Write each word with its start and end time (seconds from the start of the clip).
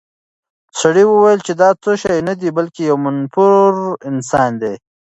سړي 0.81 1.03
وویل 1.07 1.39
چې 1.47 1.53
دا 1.61 1.69
څه 1.83 1.91
شی 2.01 2.17
نه 2.27 2.33
دی، 2.39 2.49
بلکې 2.57 2.81
یو 2.89 2.97
منفور 3.05 3.71
انسان 4.09 4.51
دی. 4.61 4.73